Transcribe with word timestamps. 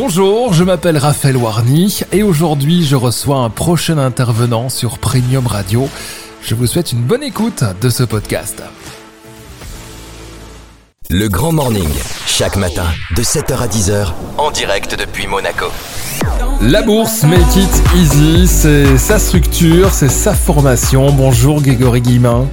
Bonjour, 0.00 0.52
je 0.52 0.62
m'appelle 0.62 0.96
Raphaël 0.96 1.36
Warny 1.36 2.02
et 2.12 2.22
aujourd'hui 2.22 2.86
je 2.86 2.94
reçois 2.94 3.38
un 3.38 3.50
prochain 3.50 3.98
intervenant 3.98 4.68
sur 4.68 4.98
Premium 4.98 5.44
Radio. 5.44 5.88
Je 6.40 6.54
vous 6.54 6.68
souhaite 6.68 6.92
une 6.92 7.02
bonne 7.02 7.24
écoute 7.24 7.64
de 7.80 7.90
ce 7.90 8.04
podcast. 8.04 8.62
Le 11.10 11.26
Grand 11.26 11.50
Morning, 11.50 11.88
chaque 12.26 12.54
matin, 12.54 12.84
de 13.16 13.22
7h 13.24 13.58
à 13.58 13.66
10h, 13.66 14.12
en 14.36 14.52
direct 14.52 14.96
depuis 14.96 15.26
Monaco. 15.26 15.66
La 16.60 16.82
bourse 16.82 17.24
Make 17.24 17.56
It 17.56 17.82
Easy, 17.96 18.46
c'est 18.46 18.98
sa 18.98 19.18
structure, 19.18 19.90
c'est 19.90 20.10
sa 20.10 20.32
formation. 20.32 21.10
Bonjour 21.10 21.60
Grégory 21.60 22.02
Guillemin. 22.02 22.46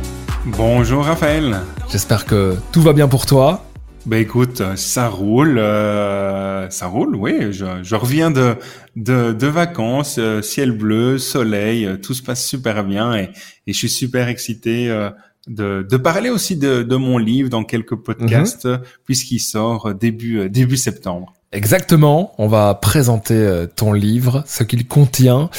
Bonjour 0.45 1.05
Raphaël. 1.05 1.61
J'espère 1.91 2.25
que 2.25 2.57
tout 2.71 2.81
va 2.81 2.93
bien 2.93 3.07
pour 3.07 3.27
toi. 3.27 3.61
Bah 4.05 4.19
écoute, 4.19 4.61
ça 4.75 5.09
roule, 5.09 5.57
euh, 5.57 6.69
ça 6.69 6.85
roule, 6.85 7.15
oui. 7.15 7.51
Je, 7.51 7.65
je 7.81 7.95
reviens 7.95 8.29
de, 8.29 8.55
de, 8.95 9.33
de 9.33 9.47
vacances, 9.47 10.17
euh, 10.19 10.43
ciel 10.43 10.73
bleu, 10.73 11.17
soleil, 11.17 11.87
euh, 11.87 11.97
tout 11.97 12.13
se 12.13 12.21
passe 12.21 12.45
super 12.45 12.83
bien 12.83 13.15
et, 13.15 13.31
et 13.65 13.73
je 13.73 13.77
suis 13.77 13.89
super 13.89 14.27
excité 14.27 14.91
euh, 14.91 15.09
de, 15.47 15.83
de 15.89 15.97
parler 15.97 16.29
aussi 16.29 16.55
de, 16.55 16.83
de 16.83 16.95
mon 16.95 17.17
livre 17.17 17.49
dans 17.49 17.63
quelques 17.63 17.95
podcasts 17.95 18.67
puisqu'il 19.05 19.39
sort 19.39 19.95
début 19.95 20.51
début 20.51 20.77
septembre. 20.77 21.33
Exactement, 21.51 22.33
on 22.37 22.47
va 22.47 22.75
présenter 22.75 23.65
ton 23.75 23.93
livre, 23.93 24.43
ce 24.45 24.63
qu'il 24.63 24.87
contient. 24.87 25.49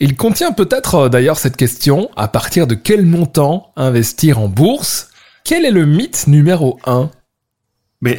Il 0.00 0.14
contient 0.14 0.52
peut-être 0.52 1.08
d'ailleurs 1.08 1.38
cette 1.38 1.56
question, 1.56 2.10
à 2.14 2.28
partir 2.28 2.66
de 2.66 2.74
quel 2.74 3.06
montant 3.06 3.72
investir 3.76 4.38
en 4.38 4.48
bourse? 4.48 5.08
Quel 5.44 5.64
est 5.64 5.70
le 5.70 5.86
mythe 5.86 6.26
numéro 6.26 6.78
1 6.84 7.10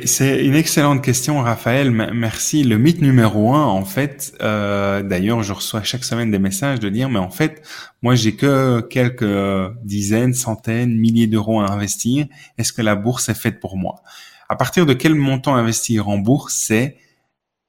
c'est 0.05 0.43
une 0.43 0.55
excellente 0.55 1.03
question, 1.03 1.41
Raphaël. 1.41 1.91
Merci. 1.91 2.63
Le 2.63 2.77
mythe 2.77 3.01
numéro 3.01 3.53
un, 3.53 3.65
en 3.65 3.85
fait, 3.85 4.33
euh, 4.41 5.03
d'ailleurs, 5.03 5.43
je 5.43 5.53
reçois 5.53 5.83
chaque 5.83 6.03
semaine 6.03 6.31
des 6.31 6.39
messages 6.39 6.79
de 6.79 6.89
dire, 6.89 7.09
mais 7.09 7.19
en 7.19 7.29
fait, 7.29 7.61
moi, 8.01 8.15
j'ai 8.15 8.35
que 8.35 8.81
quelques 8.81 9.75
dizaines, 9.83 10.33
centaines, 10.33 10.97
milliers 10.97 11.27
d'euros 11.27 11.61
à 11.61 11.71
investir. 11.71 12.25
Est-ce 12.57 12.73
que 12.73 12.81
la 12.81 12.95
bourse 12.95 13.29
est 13.29 13.35
faite 13.39 13.59
pour 13.59 13.77
moi? 13.77 14.01
À 14.49 14.55
partir 14.55 14.85
de 14.85 14.93
quel 14.93 15.13
montant 15.13 15.55
investir 15.55 16.09
en 16.09 16.17
bourse 16.17 16.55
C'est 16.55 16.97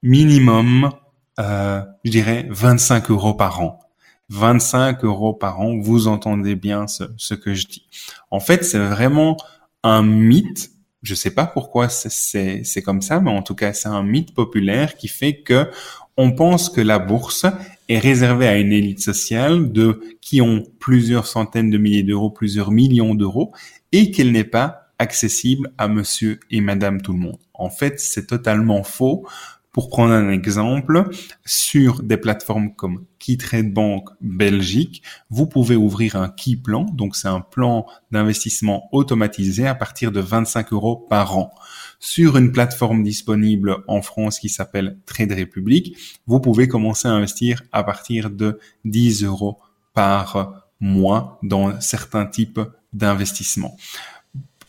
minimum, 0.02 0.90
euh, 1.38 1.82
je 2.04 2.10
dirais, 2.10 2.46
25 2.48 3.10
euros 3.10 3.34
par 3.34 3.60
an. 3.60 3.80
25 4.30 5.04
euros 5.04 5.34
par 5.34 5.60
an. 5.60 5.76
Vous 5.78 6.08
entendez 6.08 6.54
bien 6.54 6.86
ce 6.86 7.34
que 7.34 7.52
je 7.52 7.66
dis. 7.66 7.86
En 8.30 8.40
fait, 8.40 8.64
c'est 8.64 8.78
vraiment 8.78 9.36
un 9.82 10.02
mythe 10.02 10.70
je 11.02 11.14
sais 11.14 11.30
pas 11.30 11.46
pourquoi 11.46 11.88
c'est 11.88 12.64
c'est 12.64 12.82
comme 12.82 13.02
ça, 13.02 13.20
mais 13.20 13.30
en 13.30 13.42
tout 13.42 13.54
cas 13.54 13.72
c'est 13.72 13.88
un 13.88 14.02
mythe 14.02 14.34
populaire 14.34 14.96
qui 14.96 15.08
fait 15.08 15.40
que 15.42 15.70
on 16.16 16.32
pense 16.32 16.68
que 16.68 16.80
la 16.80 16.98
bourse 16.98 17.46
est 17.88 17.98
réservée 18.00 18.48
à 18.48 18.58
une 18.58 18.72
élite 18.72 19.00
sociale 19.00 19.70
de 19.70 20.00
qui 20.20 20.40
ont 20.42 20.64
plusieurs 20.80 21.26
centaines 21.26 21.70
de 21.70 21.78
milliers 21.78 22.02
d'euros, 22.02 22.30
plusieurs 22.30 22.72
millions 22.72 23.14
d'euros, 23.14 23.52
et 23.92 24.10
qu'elle 24.10 24.32
n'est 24.32 24.44
pas 24.44 24.88
accessible 24.98 25.70
à 25.78 25.86
monsieur 25.86 26.40
et 26.50 26.60
madame 26.60 27.00
tout 27.00 27.12
le 27.12 27.20
monde. 27.20 27.38
En 27.54 27.70
fait, 27.70 28.00
c'est 28.00 28.26
totalement 28.26 28.82
faux. 28.82 29.26
Pour 29.72 29.90
prendre 29.90 30.12
un 30.14 30.30
exemple, 30.30 31.10
sur 31.44 32.02
des 32.02 32.16
plateformes 32.16 32.74
comme 32.74 33.04
KeyTrade 33.18 33.72
Bank 33.72 34.08
Belgique, 34.20 35.02
vous 35.28 35.46
pouvez 35.46 35.76
ouvrir 35.76 36.16
un 36.16 36.30
Key 36.30 36.56
Plan, 36.56 36.84
donc 36.84 37.16
c'est 37.16 37.28
un 37.28 37.40
plan 37.40 37.86
d'investissement 38.10 38.88
automatisé 38.92 39.66
à 39.66 39.74
partir 39.74 40.10
de 40.10 40.20
25 40.20 40.72
euros 40.72 40.96
par 40.96 41.36
an. 41.36 41.52
Sur 42.00 42.38
une 42.38 42.50
plateforme 42.50 43.02
disponible 43.02 43.84
en 43.88 44.00
France 44.00 44.38
qui 44.38 44.48
s'appelle 44.48 44.98
Trade 45.04 45.32
Republic, 45.32 45.96
vous 46.26 46.40
pouvez 46.40 46.66
commencer 46.66 47.06
à 47.06 47.12
investir 47.12 47.62
à 47.70 47.84
partir 47.84 48.30
de 48.30 48.58
10 48.86 49.24
euros 49.24 49.58
par 49.92 50.68
mois 50.80 51.38
dans 51.42 51.78
certains 51.80 52.26
types 52.26 52.60
d'investissements. 52.92 53.76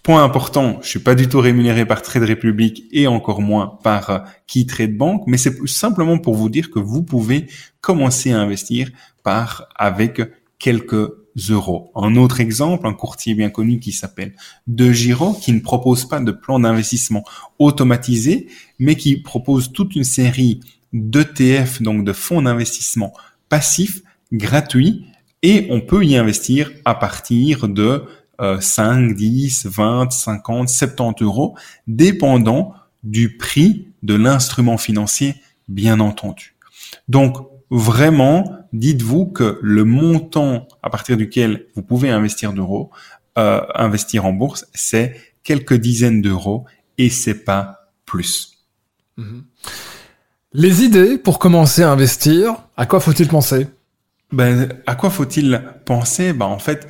Point 0.10 0.24
important, 0.24 0.80
je 0.82 0.88
suis 0.90 0.98
pas 0.98 1.14
du 1.14 1.30
tout 1.30 1.40
rémunéré 1.40 1.86
par 1.86 2.02
Trade 2.02 2.28
Republic 2.28 2.86
et 2.92 3.06
encore 3.06 3.42
moins 3.42 3.78
par 3.84 4.10
euh, 4.10 4.18
Key 4.48 4.66
Trade 4.66 4.98
Bank, 4.98 5.22
mais 5.28 5.38
c'est 5.38 5.56
simplement 5.68 6.18
pour 6.18 6.34
vous 6.34 6.50
dire 6.50 6.72
que 6.72 6.80
vous 6.80 7.04
pouvez 7.04 7.46
commencer 7.80 8.32
à 8.32 8.40
investir 8.40 8.90
par 9.22 9.70
avec 9.76 10.20
quelques 10.58 11.12
euros. 11.52 11.92
Un 11.94 12.16
autre 12.16 12.40
exemple, 12.40 12.88
un 12.88 12.96
courtier 12.96 13.36
bien 13.36 13.52
connu 13.52 13.80
qui 13.80 13.92
s'appelle 13.92 14.34
De 14.66 14.92
Giro, 14.92 15.34
qui 15.34 15.54
ne 15.54 15.60
propose 15.60 16.06
pas 16.06 16.20
de 16.20 16.32
plan 16.32 16.60
d'investissement 16.60 17.24
automatisé, 17.60 18.48
mais 18.80 18.96
qui 18.96 19.18
propose 19.18 19.72
toute 19.74 19.96
une 19.96 20.04
série 20.04 20.60
d'ETF, 20.92 21.84
donc 21.84 22.04
de 22.04 22.14
fonds 22.14 22.42
d'investissement 22.42 23.14
passifs, 23.48 24.02
gratuits, 24.34 25.06
et 25.44 25.68
on 25.70 25.82
peut 25.82 26.04
y 26.04 26.18
investir 26.18 26.72
à 26.84 26.96
partir 26.96 27.68
de 27.68 28.06
5, 28.60 29.14
10, 29.16 29.66
20, 29.66 30.12
50, 30.12 30.70
70 30.70 31.24
euros, 31.24 31.56
dépendant 31.88 32.74
du 33.04 33.38
prix 33.38 33.88
de 34.04 34.16
l'instrument 34.16 34.78
financier, 34.78 35.36
bien 35.68 36.00
entendu. 36.00 36.56
Donc, 37.08 37.38
vraiment, 37.70 38.60
dites-vous 38.74 39.28
que 39.28 39.60
le 39.62 39.84
montant 39.84 40.68
à 40.82 40.90
partir 40.90 41.18
duquel 41.18 41.66
vous 41.76 41.82
pouvez 41.82 42.10
investir 42.10 42.54
d'euros, 42.54 42.92
euh, 43.38 43.62
investir 43.76 44.26
en 44.26 44.34
bourse, 44.34 44.66
c'est 44.74 45.16
quelques 45.44 45.76
dizaines 45.76 46.22
d'euros 46.22 46.66
et 46.98 47.10
c'est 47.10 47.46
pas 47.46 47.92
plus. 48.06 48.66
Mhm. 49.18 49.44
Les 50.54 50.84
idées 50.84 51.18
pour 51.18 51.38
commencer 51.38 51.84
à 51.84 51.92
investir, 51.92 52.56
à 52.76 52.86
quoi 52.86 53.00
faut-il 53.00 53.28
penser? 53.28 53.68
Ben, 54.32 54.70
à 54.88 54.96
quoi 54.96 55.10
faut-il 55.10 55.64
penser? 55.86 56.34
Ben, 56.34 56.46
en 56.46 56.60
fait, 56.60 56.88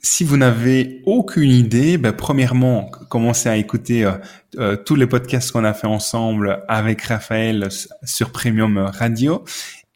si 0.00 0.24
vous 0.24 0.36
n'avez 0.36 1.02
aucune 1.06 1.50
idée, 1.50 1.98
ben, 1.98 2.12
premièrement, 2.12 2.90
commencez 3.08 3.48
à 3.48 3.56
écouter 3.56 4.04
euh, 4.04 4.12
euh, 4.58 4.76
tous 4.76 4.94
les 4.94 5.06
podcasts 5.06 5.50
qu'on 5.50 5.64
a 5.64 5.74
fait 5.74 5.86
ensemble 5.86 6.64
avec 6.68 7.02
Raphaël 7.02 7.68
sur 8.04 8.30
Premium 8.30 8.78
Radio. 8.78 9.44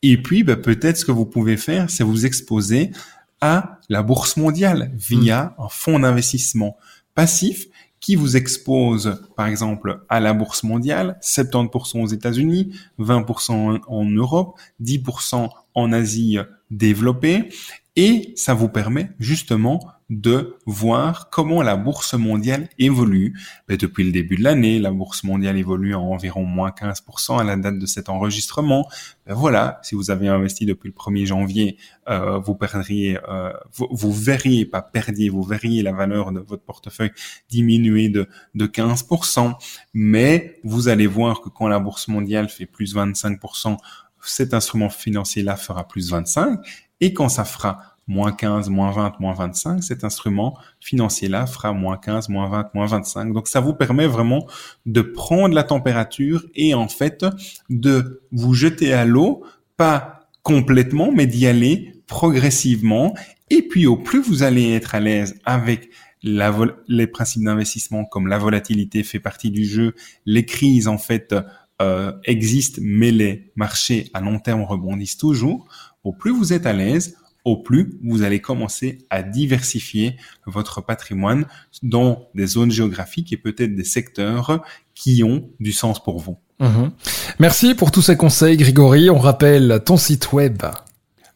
Et 0.03 0.21
puis, 0.21 0.43
ben, 0.43 0.57
peut-être 0.57 0.97
ce 0.97 1.05
que 1.05 1.13
vous 1.13 1.27
pouvez 1.27 1.57
faire, 1.57 1.89
c'est 1.89 2.03
vous 2.03 2.27
exposer 2.27 2.91
à 3.41 3.79
la 3.89 4.03
bourse 4.03 4.37
mondiale 4.37 4.91
via 4.95 5.55
hmm. 5.59 5.63
un 5.63 5.69
fonds 5.69 5.99
d'investissement 6.01 6.77
passif 7.15 7.67
qui 8.01 8.17
vous 8.17 8.37
expose, 8.37 9.23
par 9.37 9.47
exemple, 9.47 10.05
à 10.09 10.19
la 10.19 10.33
bourse 10.33 10.65
mondiale, 10.65 11.21
70% 11.23 12.03
aux 12.03 12.07
États-Unis, 12.09 12.75
20% 12.99 13.81
en 13.87 14.05
Europe, 14.05 14.59
10% 14.83 15.49
en 15.75 15.93
Asie 15.93 16.39
développée, 16.73 17.51
et 17.97 18.33
ça 18.37 18.55
vous 18.55 18.69
permet 18.69 19.11
justement 19.19 19.81
de 20.09 20.57
voir 20.67 21.31
comment 21.31 21.63
la 21.63 21.77
bourse 21.77 22.13
mondiale 22.15 22.69
évolue. 22.79 23.33
Mais 23.69 23.77
ben, 23.77 23.87
depuis 23.87 24.05
le 24.05 24.13
début 24.13 24.37
de 24.37 24.43
l'année, 24.43 24.79
la 24.79 24.91
bourse 24.91 25.25
mondiale 25.25 25.57
évolue 25.57 25.95
en 25.95 26.03
environ 26.03 26.45
moins 26.45 26.71
15% 26.71 27.41
à 27.41 27.45
la 27.45 27.57
date 27.57 27.79
de 27.79 27.87
cet 27.87 28.11
enregistrement. 28.11 28.89
Ben 29.27 29.35
voilà, 29.35 29.81
si 29.83 29.95
vous 29.95 30.11
avez 30.11 30.29
investi 30.29 30.67
depuis 30.67 30.89
le 30.89 30.95
1er 30.95 31.27
janvier, 31.27 31.79
euh, 32.09 32.39
vous 32.39 32.55
perdriez, 32.55 33.19
euh, 33.29 33.53
vous, 33.73 34.13
verriez, 34.13 34.67
pas 34.67 34.83
perdiez, 34.83 35.31
vous 35.31 35.43
verriez 35.43 35.83
la 35.83 35.93
valeur 35.93 36.33
de 36.33 36.41
votre 36.41 36.65
portefeuille 36.65 37.13
diminuer 37.49 38.11
de, 38.11 38.29
de 38.55 38.67
15%. 38.67 39.55
Mais 39.95 40.61
vous 40.63 40.89
allez 40.89 41.07
voir 41.07 41.41
que 41.41 41.49
quand 41.49 41.69
la 41.69 41.79
bourse 41.79 42.09
mondiale 42.09 42.51
fait 42.51 42.67
plus 42.67 42.95
25%, 42.95 43.79
cet 44.25 44.55
instrument 44.55 44.89
financier-là 44.89 45.57
fera 45.57 45.89
plus 45.89 46.11
25. 46.11 46.61
Et 47.03 47.13
quand 47.13 47.29
ça 47.29 47.45
fera 47.45 47.97
moins 48.07 48.31
15, 48.31 48.71
moins 48.71 48.93
20, 48.93 49.19
moins 49.19 49.35
25, 49.35 49.83
cet 49.83 50.05
instrument 50.05 50.57
financier-là 50.79 51.47
fera 51.47 51.73
moins 51.73 51.97
15, 51.97 52.29
moins 52.29 52.49
20, 52.49 52.75
moins 52.75 52.87
25. 52.87 53.33
Donc 53.33 53.49
ça 53.49 53.59
vous 53.59 53.75
permet 53.75 54.07
vraiment 54.07 54.47
de 54.87 55.03
prendre 55.03 55.53
la 55.53 55.65
température 55.65 56.47
et 56.55 56.75
en 56.75 56.87
fait 56.87 57.27
de 57.69 58.23
vous 58.31 58.55
jeter 58.55 58.93
à 58.93 59.05
l'eau, 59.05 59.45
pas 59.77 60.29
complètement, 60.45 61.11
mais 61.11 61.27
d'y 61.27 61.49
aller 61.49 61.93
progressivement. 62.07 63.15
Et 63.51 63.63
puis 63.63 63.87
au 63.87 63.97
plus 63.97 64.21
vous 64.21 64.45
allez 64.45 64.73
être 64.73 64.95
à 64.95 65.01
l'aise 65.01 65.41
avec 65.45 65.91
les 66.23 67.07
principes 67.09 67.43
d'investissement 67.43 68.05
comme 68.05 68.29
la 68.29 68.39
volatilité 68.39 69.03
fait 69.03 69.19
partie 69.19 69.51
du 69.51 69.65
jeu, 69.65 69.97
les 70.25 70.47
crises 70.47 70.87
en 70.87 70.99
fait 70.99 71.35
euh, 71.83 72.13
existent, 72.27 72.81
mais 72.81 73.11
les 73.11 73.51
marchés 73.57 74.09
à 74.15 74.21
long 74.21 74.39
terme 74.39 74.63
rebondissent 74.63 75.17
toujours. 75.17 75.67
Au 76.05 76.13
plus 76.13 76.33
vous 76.33 76.53
êtes 76.53 76.67
à 76.67 76.73
l'aise, 76.73 77.17
au 77.45 77.57
plus 77.57 77.99
vous 78.03 78.23
allez 78.23 78.41
commencer 78.41 78.99
à 79.11 79.23
diversifier 79.23 80.17
votre 80.47 80.81
patrimoine 80.81 81.45
dans 81.83 82.29
des 82.35 82.47
zones 82.47 82.71
géographiques 82.71 83.31
et 83.33 83.37
peut-être 83.37 83.75
des 83.75 83.85
secteurs 83.85 84.63
qui 84.95 85.25
ont 85.25 85.51
du 85.61 85.73
sens 85.73 86.03
pour 86.03 86.21
vous. 86.21 86.39
Mhm. 86.61 86.93
Merci 87.39 87.75
pour 87.75 87.91
tous 87.91 88.03
ces 88.03 88.17
conseils, 88.17 88.57
Grégory. 88.57 89.11
On 89.11 89.19
rappelle 89.19 89.83
ton 89.85 89.97
site 89.97 90.33
web. 90.33 90.63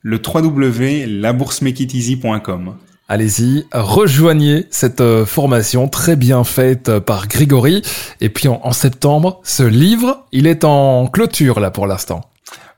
Le 0.03 0.21
www.laboursemakeiteasy.com. 0.25 2.77
Allez-y, 3.09 3.65
rejoignez 3.73 4.67
cette 4.71 5.01
euh, 5.01 5.25
formation 5.25 5.89
très 5.89 6.17
bien 6.17 6.43
faite 6.43 6.99
par 6.99 7.29
Grégory. 7.29 7.83
Et 8.21 8.29
puis 8.29 8.49
en, 8.49 8.73
septembre, 8.73 9.41
ce 9.45 9.63
livre, 9.63 10.27
il 10.33 10.49
est 10.49 10.65
en 10.65 11.07
clôture 11.07 11.61
là 11.61 11.71
pour 11.71 11.87
l'instant. 11.87 12.23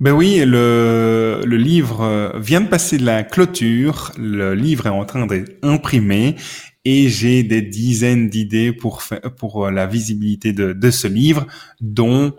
Ben 0.01 0.13
oui, 0.13 0.43
le, 0.45 1.43
le 1.45 1.57
livre 1.57 2.03
euh, 2.03 2.39
vient 2.39 2.61
de 2.61 2.69
passer 2.69 2.99
de 2.99 3.05
la 3.05 3.23
clôture. 3.23 4.13
Le 4.17 4.55
livre 4.55 4.87
est 4.87 4.91
en 4.91 5.05
train 5.05 5.27
d'être 5.27 5.59
imprimé 5.63 6.37
et 6.85 7.09
j'ai 7.09 7.43
des 7.43 7.63
dizaines 7.63 8.29
d'idées 8.29 8.73
pour 8.73 9.03
pour 9.37 9.67
euh, 9.67 9.71
la 9.71 9.87
visibilité 9.87 10.53
de, 10.53 10.73
de 10.73 10.91
ce 10.91 11.09
livre, 11.09 11.47
dont 11.81 12.33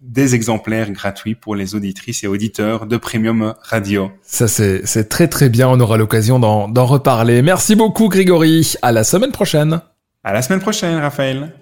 des 0.00 0.34
exemplaires 0.34 0.90
gratuits 0.90 1.34
pour 1.34 1.54
les 1.54 1.74
auditrices 1.74 2.24
et 2.24 2.26
auditeurs 2.26 2.86
de 2.86 2.96
Premium 2.96 3.54
Radio. 3.62 4.10
Ça, 4.22 4.48
c'est 4.48 5.08
très 5.08 5.28
très 5.28 5.48
bien. 5.48 5.68
On 5.68 5.80
aura 5.80 5.96
l'occasion 5.96 6.38
d'en 6.38 6.86
reparler. 6.86 7.40
Merci 7.40 7.74
beaucoup, 7.74 8.08
Grégory. 8.08 8.74
À 8.82 8.92
la 8.92 9.02
semaine 9.02 9.32
prochaine. 9.32 9.80
À 10.22 10.32
la 10.32 10.42
semaine 10.42 10.60
prochaine, 10.60 10.98
Raphaël. 10.98 11.52